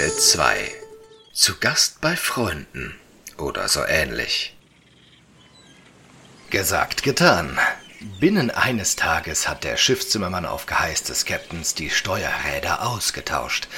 Kapitel 0.00 0.18
2 0.18 0.72
Zu 1.34 1.58
Gast 1.58 2.00
bei 2.00 2.16
Freunden 2.16 2.98
oder 3.36 3.68
so 3.68 3.84
ähnlich. 3.84 4.56
Gesagt, 6.48 7.02
getan. 7.02 7.58
Binnen 8.18 8.50
eines 8.50 8.96
Tages 8.96 9.46
hat 9.46 9.62
der 9.62 9.76
Schiffszimmermann 9.76 10.46
auf 10.46 10.64
Geheiß 10.64 11.02
des 11.02 11.26
Captains 11.26 11.74
die 11.74 11.90
Steuerräder 11.90 12.86
ausgetauscht. 12.86 13.68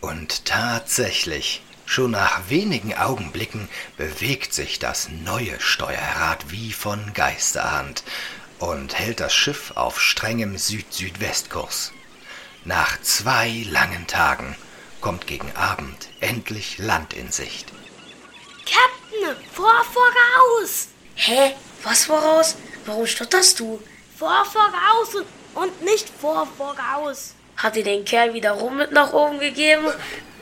Und 0.00 0.44
tatsächlich, 0.44 1.62
schon 1.86 2.10
nach 2.10 2.48
wenigen 2.48 2.94
Augenblicken 2.94 3.68
bewegt 3.96 4.52
sich 4.52 4.80
das 4.80 5.08
neue 5.08 5.60
Steuerrad 5.60 6.50
wie 6.50 6.72
von 6.72 7.12
Geisterhand 7.14 8.02
und 8.58 8.98
hält 8.98 9.20
das 9.20 9.32
Schiff 9.32 9.70
auf 9.76 10.00
strengem 10.00 10.58
Süd-Südwestkurs. 10.58 11.92
Nach 12.64 13.00
zwei 13.02 13.64
langen 13.70 14.08
Tagen 14.08 14.56
kommt 15.00 15.26
gegen 15.26 15.50
Abend 15.56 16.08
endlich 16.20 16.78
Land 16.78 17.14
in 17.14 17.30
Sicht. 17.30 17.68
Captain, 18.64 19.36
vor, 19.52 19.84
voraus! 19.92 20.88
Hä? 21.14 21.54
Was 21.82 22.04
voraus? 22.04 22.56
Warum 22.86 23.06
stotterst 23.06 23.58
du? 23.60 23.80
Vor, 24.18 24.44
voraus 24.44 25.14
und, 25.14 25.26
und 25.62 25.82
nicht 25.82 26.08
vor, 26.20 26.46
voraus. 26.56 27.34
Hat 27.56 27.76
dir 27.76 27.84
den 27.84 28.04
Kerl 28.04 28.32
wieder 28.34 28.52
rum 28.52 28.78
mit 28.78 28.92
nach 28.92 29.12
oben 29.12 29.38
gegeben? 29.38 29.86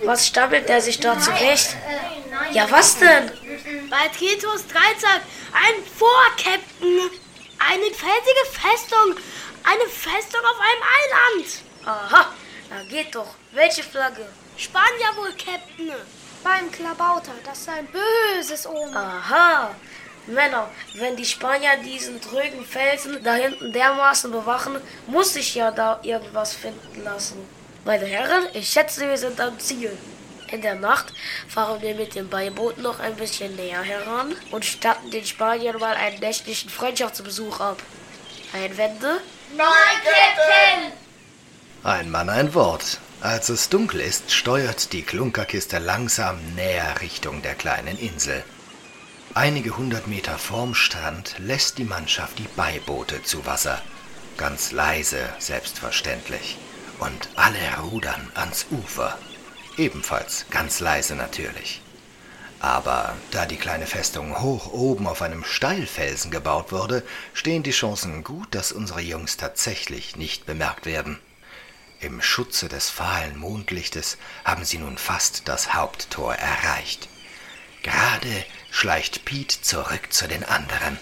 Was 0.05 0.27
stammelt 0.29 0.69
der 0.69 0.81
sich 0.81 1.01
da 1.01 1.19
zurecht? 1.19 1.77
Ja, 2.53 2.71
was 2.71 2.99
denn? 2.99 3.31
Bei 3.91 4.09
Tritos 4.09 4.67
Dreizack 4.67 5.23
ein 5.53 5.85
Vor-Captain. 5.97 7.11
Eine 7.59 7.85
felsige 7.85 8.45
Festung. 8.53 9.17
Eine 9.65 9.89
Festung 9.89 10.41
auf 10.41 10.61
einem 10.61 10.83
Eiland. 10.97 11.63
Aha, 11.85 12.33
na 12.71 12.83
geht 12.85 13.15
doch. 13.15 13.35
Welche 13.53 13.83
Flagge? 13.83 14.27
Spanier 14.59 15.17
wohl, 15.17 15.33
Captain. 15.33 15.93
Beim 16.43 16.71
Klabauter, 16.73 17.33
das 17.45 17.61
ist 17.61 17.69
ein 17.69 17.87
böses 17.87 18.67
Omen. 18.67 18.97
Aha. 18.97 19.71
Männer, 20.27 20.69
wenn 20.95 21.17
die 21.17 21.25
Spanier 21.25 21.77
diesen 21.85 22.21
trögen 22.21 22.65
Felsen 22.65 23.23
da 23.23 23.35
hinten 23.35 23.73
dermaßen 23.73 24.31
bewachen, 24.31 24.77
muss 25.07 25.33
sich 25.33 25.55
ja 25.55 25.71
da 25.71 26.01
irgendwas 26.03 26.55
finden 26.55 27.05
lassen. 27.05 27.39
Meine 27.85 28.05
Herren, 28.05 28.49
ich 28.53 28.69
schätze, 28.69 29.09
wir 29.09 29.17
sind 29.17 29.41
am 29.41 29.59
Ziel. 29.59 29.97
In 30.51 30.61
der 30.61 30.75
Nacht 30.75 31.13
fahren 31.49 31.81
wir 31.81 31.95
mit 31.95 32.15
dem 32.15 32.29
Beiboot 32.29 32.79
noch 32.79 32.99
ein 32.99 33.15
bisschen 33.17 33.55
näher 33.57 33.83
heran 33.83 34.35
und 34.51 34.65
statten 34.65 35.11
den 35.11 35.25
Spaniern 35.25 35.79
mal 35.79 35.95
einen 35.95 36.19
nächtlichen 36.19 36.69
Freundschaftsbesuch 36.69 37.61
ab. 37.61 37.79
Einwände? 38.53 39.21
Nein, 39.57 39.69
Captain! 40.05 40.93
Ein 41.85 42.11
Mann, 42.11 42.29
ein 42.29 42.53
Wort. 42.55 42.99
Als 43.21 43.49
es 43.49 43.69
dunkel 43.69 44.01
ist, 44.01 44.31
steuert 44.31 44.93
die 44.93 45.03
Klunkerkiste 45.03 45.79
langsam 45.79 46.39
näher 46.55 47.01
Richtung 47.01 47.43
der 47.43 47.57
kleinen 47.57 47.99
Insel. 47.99 48.45
Einige 49.35 49.77
hundert 49.77 50.07
Meter 50.07 50.39
vorm 50.39 50.77
Strand 50.77 51.35
lässt 51.39 51.79
die 51.79 51.85
Mannschaft 51.85 52.39
die 52.39 52.47
Beiboote 52.55 53.25
zu 53.25 53.45
Wasser. 53.45 53.83
Ganz 54.37 54.71
leise, 54.71 55.29
selbstverständlich. 55.41 56.59
Und 57.01 57.29
alle 57.35 57.59
rudern 57.83 58.31
ans 58.35 58.67
Ufer. 58.71 59.19
Ebenfalls 59.77 60.47
ganz 60.51 60.79
leise 60.79 61.17
natürlich. 61.17 61.83
Aber 62.61 63.17
da 63.33 63.47
die 63.47 63.57
kleine 63.57 63.87
Festung 63.87 64.41
hoch 64.41 64.73
oben 64.73 65.09
auf 65.09 65.23
einem 65.23 65.43
Steilfelsen 65.43 66.31
gebaut 66.31 66.71
wurde, 66.71 67.03
stehen 67.35 67.65
die 67.65 67.73
Chancen 67.73 68.23
gut, 68.23 68.55
dass 68.55 68.71
unsere 68.71 69.01
Jungs 69.01 69.37
tatsächlich 69.37 70.15
nicht 70.15 70.47
bemerkt 70.47 70.87
werden. 70.87 71.19
Im 72.01 72.23
Schutze 72.23 72.69
des 72.69 72.91
fahlen 72.91 73.37
Mondlichtes 73.37 74.19
haben 74.45 74.65
sie 74.65 74.79
nun 74.79 74.99
fast 74.99 75.49
das 75.49 75.75
Haupttor 75.75 76.33
erreicht. 76.33 77.09
Gerade 77.83 78.45
schleicht 78.71 79.25
Pete 79.25 79.61
zurück 79.63 80.13
zu 80.13 80.29
den 80.29 80.45
anderen. 80.45 80.99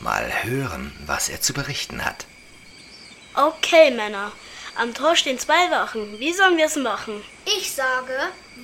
Mal 0.00 0.42
hören, 0.42 0.90
was 1.04 1.28
er 1.28 1.42
zu 1.42 1.52
berichten 1.52 2.02
hat. 2.02 2.24
Okay, 3.34 3.90
Männer. 3.90 4.32
Am 4.74 4.94
Tor 4.94 5.16
stehen 5.16 5.38
zwei 5.38 5.70
Wachen. 5.70 6.18
Wie 6.18 6.32
sollen 6.32 6.56
wir 6.56 6.64
es 6.64 6.76
machen? 6.76 7.22
Ich 7.44 7.72
sage, 7.72 8.16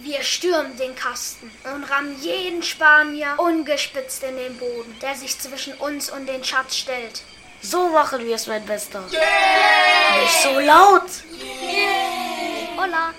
wir 0.03 0.23
stürmen 0.23 0.75
den 0.79 0.95
Kasten 0.95 1.51
und 1.75 1.85
rammen 1.85 2.19
jeden 2.23 2.63
Spanier 2.63 3.35
ungespitzt 3.37 4.23
in 4.23 4.37
den 4.39 4.57
Boden, 4.57 4.99
der 5.03 5.15
sich 5.15 5.39
zwischen 5.39 5.75
uns 5.75 6.09
und 6.11 6.27
den 6.27 6.43
Schatz 6.43 6.77
stellt. 6.77 7.23
So 7.61 7.89
machen 7.89 8.25
wir 8.25 8.37
es, 8.37 8.47
mein 8.47 8.65
Bester. 8.65 9.01
Nicht 9.01 10.43
so 10.43 10.61
laut. 10.61 11.11
Hola, 12.81 13.13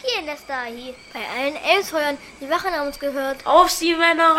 ¿quién 0.00 0.26
está 0.26 0.62
ahí? 0.62 0.94
Bei 1.12 1.20
allen 1.28 1.56
Elfeuern, 1.56 2.16
die 2.40 2.48
Wachen 2.48 2.72
haben 2.72 2.86
uns 2.86 2.98
gehört. 2.98 3.44
Auf 3.44 3.70
Sie, 3.70 3.94
Männer! 3.94 4.34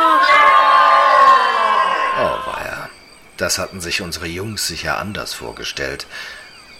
Oh, 2.17 2.51
weia. 2.51 2.89
Das 3.37 3.59
hatten 3.59 3.81
sich 3.81 4.01
unsere 4.01 4.25
Jungs 4.25 4.65
sicher 4.65 4.97
anders 4.97 5.35
vorgestellt. 5.35 6.07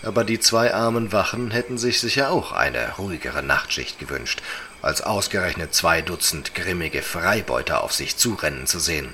Aber 0.01 0.23
die 0.23 0.39
zwei 0.39 0.73
armen 0.73 1.11
Wachen 1.11 1.51
hätten 1.51 1.77
sich 1.77 1.99
sicher 1.99 2.31
auch 2.31 2.51
eine 2.51 2.95
ruhigere 2.97 3.43
Nachtschicht 3.43 3.99
gewünscht, 3.99 4.41
als 4.81 5.03
ausgerechnet 5.03 5.75
zwei 5.75 6.01
Dutzend 6.01 6.55
grimmige 6.55 7.03
Freibeuter 7.03 7.83
auf 7.83 7.93
sich 7.93 8.17
zurennen 8.17 8.65
zu 8.65 8.79
sehen. 8.79 9.13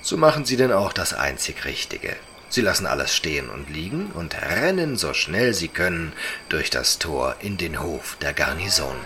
So 0.00 0.16
machen 0.16 0.46
sie 0.46 0.56
denn 0.56 0.72
auch 0.72 0.94
das 0.94 1.12
einzig 1.12 1.66
Richtige. 1.66 2.16
Sie 2.48 2.60
lassen 2.60 2.86
alles 2.86 3.14
stehen 3.14 3.50
und 3.50 3.70
liegen 3.70 4.12
und 4.14 4.40
rennen 4.40 4.96
so 4.96 5.14
schnell 5.14 5.52
sie 5.52 5.68
können 5.68 6.12
durch 6.48 6.70
das 6.70 6.98
Tor 6.98 7.36
in 7.40 7.56
den 7.56 7.82
Hof 7.82 8.16
der 8.20 8.32
Garnison. 8.32 8.96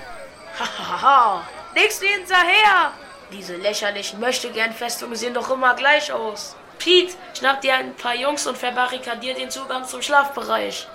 Hahaha, 0.58 1.46
nix 1.74 2.00
wie 2.02 2.06
hinterher! 2.06 2.92
Diese 3.32 3.56
lächerlichen 3.56 4.20
Möchtegern-Festungen 4.20 5.16
sehen 5.16 5.34
doch 5.34 5.50
immer 5.50 5.74
gleich 5.74 6.12
aus. 6.12 6.56
Pete, 6.78 7.14
schnapp 7.38 7.60
dir 7.60 7.74
ein 7.74 7.94
paar 7.94 8.14
Jungs 8.14 8.46
und 8.46 8.58
verbarrikadier 8.58 9.34
den 9.34 9.50
Zugang 9.50 9.86
zum 9.86 10.02
Schlafbereich. 10.02 10.88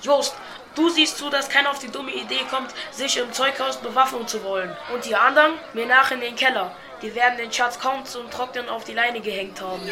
Jost, 0.00 0.34
du 0.74 0.88
siehst 0.88 1.18
zu, 1.18 1.28
dass 1.30 1.48
keiner 1.48 1.70
auf 1.70 1.78
die 1.78 1.90
dumme 1.90 2.12
Idee 2.12 2.40
kommt, 2.50 2.72
sich 2.90 3.16
im 3.18 3.32
Zeughaus 3.32 3.76
bewaffnen 3.76 4.26
zu 4.26 4.42
wollen. 4.42 4.74
Und 4.94 5.04
die 5.04 5.14
anderen 5.14 5.52
mir 5.74 5.86
nach 5.86 6.10
in 6.10 6.20
den 6.20 6.34
Keller. 6.34 6.74
Die 7.02 7.14
werden 7.14 7.36
den 7.36 7.52
Schatz 7.52 7.78
kaum 7.78 8.04
zum 8.06 8.30
Trocknen 8.30 8.68
auf 8.68 8.84
die 8.84 8.94
Leine 8.94 9.20
gehängt 9.20 9.60
haben. 9.60 9.82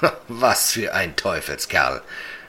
Was 0.28 0.72
für 0.72 0.94
ein 0.94 1.16
Teufelskerl. 1.16 2.02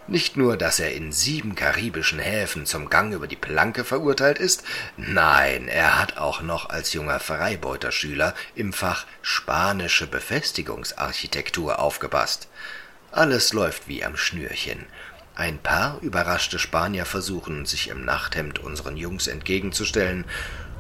Nicht 0.07 0.35
nur, 0.35 0.57
dass 0.57 0.79
er 0.79 0.94
in 0.94 1.12
sieben 1.12 1.56
karibischen 1.56 2.19
Häfen 2.19 2.66
zum 2.66 2.89
Gang 2.89 3.13
über 3.13 3.28
die 3.28 3.35
Planke 3.35 3.84
verurteilt 3.84 4.39
ist, 4.39 4.63
nein, 4.97 5.67
er 5.67 6.00
hat 6.00 6.17
auch 6.17 6.41
noch 6.41 6.69
als 6.69 6.94
junger 6.94 7.19
Freibeuterschüler 7.19 8.34
im 8.56 8.73
Fach 8.73 9.06
spanische 9.22 10.07
Befestigungsarchitektur 10.07 11.79
aufgepasst. 11.79 12.47
Alles 13.12 13.53
läuft 13.53 13.88
wie 13.88 14.03
am 14.03 14.18
Schnürchen. 14.18 14.85
Ein 15.35 15.59
paar 15.59 16.00
überraschte 16.01 16.59
Spanier 16.59 17.06
versuchen, 17.06 17.66
sich 17.66 17.88
im 17.88 18.03
Nachthemd 18.03 18.59
unseren 18.59 18.97
Jungs 18.97 19.28
entgegenzustellen, 19.28 20.25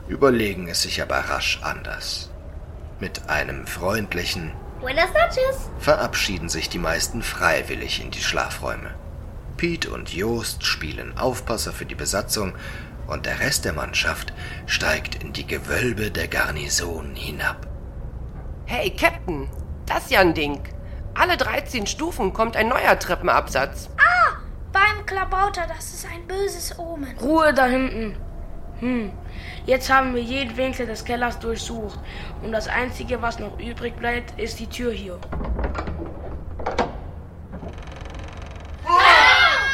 überlegen 0.09 0.67
es 0.67 0.81
sich 0.81 1.01
aber 1.01 1.17
rasch 1.17 1.59
anders. 1.61 2.29
Mit 2.99 3.29
einem 3.29 3.65
freundlichen 3.65 4.51
Buenas 4.81 5.09
noches. 5.13 5.69
verabschieden 5.79 6.49
sich 6.49 6.67
die 6.69 6.79
meisten 6.79 7.21
freiwillig 7.21 8.01
in 8.03 8.11
die 8.11 8.21
Schlafräume. 8.21 8.91
Pete 9.57 9.91
und 9.91 10.11
Joost 10.11 10.65
spielen 10.65 11.17
Aufpasser 11.17 11.71
für 11.71 11.85
die 11.85 11.95
Besatzung 11.95 12.53
und 13.07 13.25
der 13.27 13.39
Rest 13.39 13.65
der 13.65 13.73
Mannschaft 13.73 14.33
steigt 14.65 15.23
in 15.23 15.33
die 15.33 15.45
Gewölbe 15.45 16.09
der 16.09 16.27
Garnison 16.27 17.13
hinab. 17.15 17.67
Hey, 18.65 18.89
Captain, 18.89 19.49
das 19.85 20.05
ist 20.05 20.11
ja 20.11 20.21
ein 20.21 20.33
Ding. 20.33 20.61
Alle 21.13 21.37
13 21.37 21.85
Stufen 21.85 22.33
kommt 22.33 22.55
ein 22.55 22.69
neuer 22.69 22.97
Treppenabsatz. 22.97 23.89
Beim 24.71 25.05
Klabauter, 25.05 25.67
das 25.67 25.93
ist 25.93 26.07
ein 26.11 26.25
böses 26.25 26.79
Omen. 26.79 27.15
Ruhe 27.19 27.53
da 27.53 27.65
hinten. 27.65 28.15
Hm, 28.81 29.11
jetzt 29.67 29.91
haben 29.91 30.15
wir 30.15 30.21
jeden 30.21 30.57
Winkel 30.57 30.87
des 30.87 31.05
Kellers 31.05 31.37
durchsucht. 31.37 31.99
Und 32.41 32.51
das 32.51 32.67
Einzige, 32.67 33.21
was 33.21 33.37
noch 33.37 33.59
übrig 33.59 33.95
bleibt, 33.95 34.39
ist 34.39 34.59
die 34.59 34.67
Tür 34.67 34.91
hier. 34.91 35.19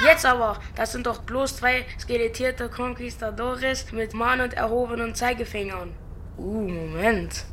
Jetzt 0.05 0.25
aber, 0.25 0.57
das 0.75 0.91
sind 0.91 1.07
doch 1.07 1.19
bloß 1.19 1.57
zwei 1.57 1.85
skelettierte 1.99 2.69
Conquistadores 2.69 3.91
mit 3.91 4.13
mahnend 4.13 4.53
erhobenen 4.53 5.15
Zeigefingern. 5.15 5.93
Uh, 6.37 6.67
Moment. 6.67 7.45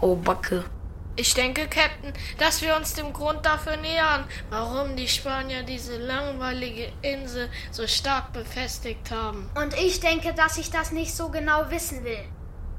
Oh, 0.00 0.14
Backe. 0.16 0.64
Ich 1.20 1.34
denke, 1.34 1.66
Captain, 1.66 2.12
dass 2.38 2.62
wir 2.62 2.76
uns 2.76 2.94
dem 2.94 3.12
Grund 3.12 3.44
dafür 3.44 3.76
nähern, 3.76 4.24
warum 4.50 4.94
die 4.94 5.08
Spanier 5.08 5.64
diese 5.64 5.96
langweilige 5.96 6.92
Insel 7.02 7.50
so 7.72 7.88
stark 7.88 8.32
befestigt 8.32 9.10
haben. 9.10 9.50
Und 9.56 9.74
ich 9.74 9.98
denke, 9.98 10.32
dass 10.32 10.58
ich 10.58 10.70
das 10.70 10.92
nicht 10.92 11.12
so 11.12 11.28
genau 11.28 11.68
wissen 11.70 12.04
will. 12.04 12.22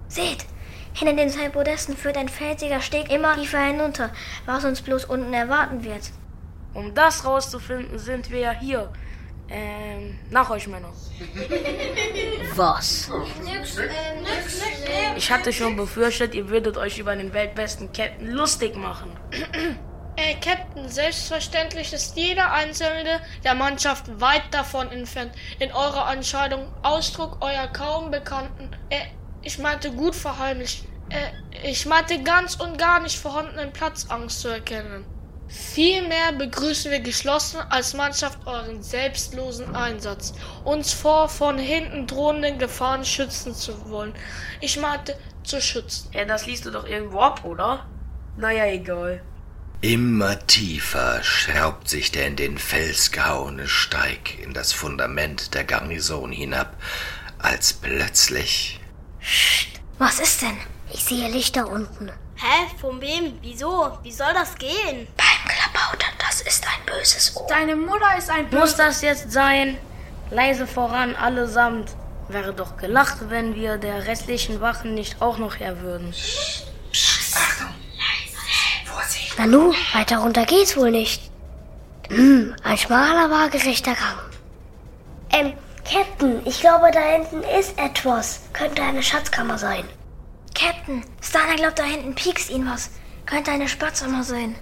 Seht, 0.07 0.45
hinter 0.93 1.15
den 1.15 1.29
zwei 1.29 1.49
Podesten 1.49 1.97
führt 1.97 2.15
ein 2.15 2.29
felsiger 2.29 2.79
Steg 2.79 3.11
immer 3.11 3.35
tiefer 3.35 3.59
hinunter, 3.59 4.09
was 4.45 4.63
uns 4.63 4.81
bloß 4.81 5.03
unten 5.03 5.33
erwarten 5.33 5.83
wird. 5.83 6.09
Um 6.73 6.95
das 6.95 7.25
rauszufinden, 7.25 7.99
sind 7.99 8.31
wir 8.31 8.39
ja 8.39 8.51
hier. 8.51 8.89
Ähm, 9.51 10.19
nach 10.29 10.49
euch, 10.49 10.67
Männer. 10.67 10.93
Was? 12.55 13.09
Ich 15.15 15.31
hatte 15.31 15.51
schon 15.51 15.75
befürchtet, 15.75 16.35
ihr 16.35 16.49
würdet 16.49 16.77
euch 16.77 16.99
über 16.99 17.15
den 17.15 17.33
weltbesten 17.33 17.91
Captain 17.91 18.27
lustig 18.27 18.75
machen. 18.75 19.11
Äh, 20.15 20.35
Captain, 20.35 20.89
selbstverständlich 20.89 21.93
ist 21.93 22.17
jeder 22.17 22.51
Einzelne 22.51 23.21
der 23.43 23.55
Mannschaft 23.55 24.19
weit 24.19 24.43
davon 24.51 24.91
entfernt, 24.91 25.31
in 25.59 25.71
eurer 25.71 26.11
Entscheidung 26.11 26.67
Ausdruck 26.83 27.37
eurer 27.41 27.67
kaum 27.67 28.11
bekannten, 28.11 28.69
äh, 28.89 28.97
ich 29.41 29.57
meinte 29.59 29.91
gut 29.91 30.15
verheimlicht, 30.15 30.83
äh, 31.09 31.69
ich 31.69 31.85
meinte 31.85 32.21
ganz 32.21 32.55
und 32.55 32.77
gar 32.77 32.99
nicht 32.99 33.17
vorhandenen 33.17 33.71
Platzangst 33.71 34.41
zu 34.41 34.49
erkennen. 34.49 35.05
Vielmehr 35.49 36.31
begrüßen 36.33 36.91
wir 36.91 36.99
geschlossen 36.99 37.59
als 37.69 37.95
Mannschaft 37.95 38.45
euren 38.45 38.83
selbstlosen 38.83 39.75
Einsatz, 39.75 40.33
uns 40.63 40.93
vor 40.93 41.27
von 41.27 41.57
hinten 41.57 42.05
drohenden 42.05 42.59
Gefahren 42.59 43.03
schützen 43.03 43.55
zu 43.55 43.89
wollen. 43.89 44.13
Ich 44.61 44.77
meinte 44.77 45.17
zu 45.43 45.59
schützen. 45.59 46.11
Ja, 46.13 46.25
das 46.25 46.45
liest 46.45 46.65
du 46.65 46.71
doch 46.71 46.87
irgendwo 46.87 47.19
ab, 47.19 47.43
oder? 47.45 47.87
Naja, 48.37 48.65
egal. 48.65 49.23
Immer 49.81 50.45
tiefer 50.45 51.23
schraubt 51.23 51.89
sich 51.89 52.11
der 52.11 52.27
in 52.27 52.35
den 52.35 52.57
Fels 52.57 53.11
gehauene 53.11 53.67
Steig 53.67 54.37
in 54.43 54.53
das 54.53 54.71
Fundament 54.71 55.55
der 55.55 55.63
Garnison 55.63 56.31
hinab, 56.31 56.75
als 57.39 57.73
plötzlich 57.73 58.79
Was 59.97 60.19
ist 60.19 60.43
denn? 60.43 60.57
Ich 60.91 61.03
sehe 61.03 61.29
Lichter 61.29 61.67
unten. 61.67 62.11
Hä? 62.35 62.67
Von 62.79 63.01
wem? 63.01 63.37
Wieso? 63.41 63.97
Wie 64.01 64.11
soll 64.11 64.33
das 64.33 64.55
gehen? 64.55 65.07
Beim 65.17 65.28
Klapphautern, 65.79 66.13
das 66.19 66.41
ist 66.41 66.65
ein 66.65 66.85
böses 66.85 67.35
Ohr. 67.35 67.47
Deine 67.47 67.75
Mutter 67.75 68.17
ist 68.17 68.29
ein 68.29 68.47
Muss 68.51 68.75
das 68.75 69.01
jetzt 69.01 69.31
sein? 69.31 69.77
Leise 70.31 70.67
voran, 70.67 71.15
allesamt. 71.15 71.91
Wäre 72.27 72.53
doch 72.53 72.77
gelacht, 72.77 73.29
wenn 73.29 73.55
wir 73.55 73.77
der 73.77 74.05
restlichen 74.05 74.61
Wachen 74.61 74.93
nicht 74.93 75.21
auch 75.21 75.37
noch 75.37 75.59
her 75.59 75.81
würden. 75.81 76.13
Nanu, 79.37 79.73
weiter 79.93 80.17
runter 80.17 80.45
geht's 80.45 80.75
wohl 80.75 80.91
nicht. 80.91 81.31
Hm, 82.09 82.55
ein 82.63 82.77
schmaler, 82.77 83.31
waagerechter 83.31 83.93
Gang. 83.93 84.19
Ähm, 85.31 85.53
Captain, 85.89 86.41
ich 86.45 86.59
glaube, 86.59 86.91
da 86.91 86.99
hinten 86.99 87.41
ist 87.57 87.79
etwas. 87.79 88.41
Könnte 88.53 88.83
eine 88.83 89.01
Schatzkammer 89.01 89.57
sein. 89.57 89.85
Captain, 90.53 91.03
Stana 91.21 91.55
glaubt, 91.55 91.79
da 91.79 91.83
hinten 91.83 92.13
piekst 92.15 92.49
ihn 92.49 92.69
was. 92.69 92.91
Könnte 93.25 93.51
eine 93.51 93.69
Spatzkammer 93.69 94.23
sein. 94.23 94.55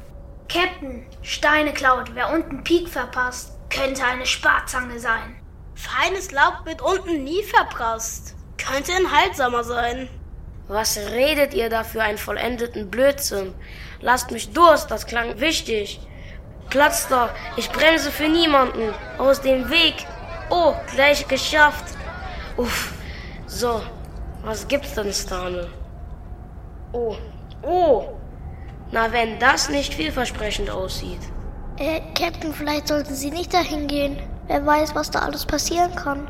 Captain. 0.50 1.06
Steine 1.22 1.74
klaut. 1.74 2.16
Wer 2.16 2.32
unten 2.34 2.64
Pik 2.64 2.90
verpasst, 2.90 3.58
könnte 3.70 4.04
eine 4.04 4.26
Sparzange 4.26 5.00
sein. 5.00 5.36
Feines 5.76 6.32
Laub 6.32 6.66
wird 6.66 6.82
unten 6.82 7.24
nie 7.24 7.44
verprasst. 7.44 8.36
Könnte 8.58 8.94
ein 8.94 9.12
Haltsamer 9.12 9.64
sein. 9.64 10.10
Was 10.68 10.98
redet 10.98 11.54
ihr 11.54 11.70
da 11.70 11.84
für 11.84 12.02
einen 12.02 12.18
vollendeten 12.18 12.90
Blödsinn? 12.90 13.54
Lasst 14.02 14.32
mich 14.32 14.52
Durst, 14.52 14.92
das 14.92 15.06
klang 15.06 15.40
wichtig. 15.40 16.00
Platz 16.70 17.08
da, 17.08 17.30
ich 17.56 17.70
bremse 17.72 18.12
für 18.12 18.28
niemanden. 18.28 18.94
Aus 19.18 19.42
dem 19.42 19.70
Weg. 19.70 20.06
Oh, 20.50 20.74
gleich 20.94 21.28
geschafft. 21.28 21.96
Uff. 22.58 22.94
So, 23.46 23.82
was 24.44 24.68
gibt's 24.68 24.94
denn, 24.94 25.14
Stane? 25.14 25.70
Oh, 26.92 27.16
oh. 27.64 28.18
Na, 28.92 29.12
wenn 29.12 29.40
das 29.40 29.70
nicht 29.70 29.94
vielversprechend 29.94 30.70
aussieht. 30.70 31.20
Äh, 31.78 32.02
Captain, 32.18 32.54
vielleicht 32.54 32.88
sollten 32.88 33.14
Sie 33.14 33.32
nicht 33.32 33.54
dahin 33.54 33.88
gehen. 33.88 34.18
Wer 34.48 34.66
weiß, 34.66 34.96
was 34.96 35.12
da 35.12 35.20
alles 35.20 35.46
passieren 35.46 35.94
kann. 35.96 36.30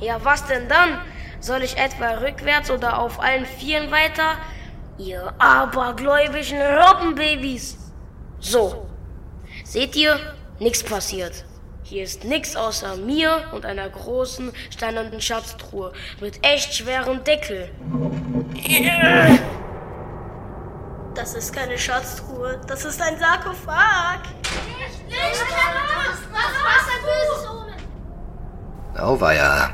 Ja, 0.00 0.18
was 0.22 0.46
denn 0.46 0.68
dann? 0.68 0.98
Soll 1.40 1.62
ich 1.62 1.76
etwa 1.76 2.10
rückwärts 2.14 2.70
oder 2.70 2.98
auf 2.98 3.20
allen 3.20 3.46
Vieren 3.46 3.90
weiter? 3.90 4.36
Ihr 4.96 5.32
abergläubischen 5.38 6.58
Robbenbabys. 6.60 7.76
So. 8.40 8.86
Seht 9.64 9.94
ihr? 9.94 10.18
Nichts 10.58 10.82
passiert. 10.82 11.44
Hier 11.84 12.02
ist 12.02 12.24
nichts 12.24 12.56
außer 12.56 12.96
mir 12.96 13.44
und 13.52 13.64
einer 13.64 13.88
großen 13.88 14.52
steinernen 14.70 15.20
Schatztruhe 15.20 15.92
mit 16.20 16.44
echt 16.44 16.74
schwerem 16.74 17.22
Deckel. 17.24 17.70
Das 21.18 21.34
ist 21.34 21.52
keine 21.52 21.76
Schatztruhe. 21.76 22.60
Das 22.68 22.84
ist 22.84 23.02
ein 23.02 23.18
Sarkophag. 23.18 24.20
Auweia. 28.96 29.70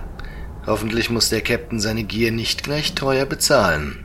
Hoffentlich 0.66 1.10
muss 1.10 1.28
der 1.28 1.42
Captain 1.42 1.80
seine 1.80 2.04
Gier 2.04 2.32
nicht 2.32 2.62
gleich 2.62 2.94
teuer 2.94 3.26
bezahlen. 3.26 4.03